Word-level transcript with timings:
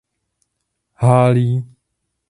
H. 0.97 1.29
Lee. 1.31 1.63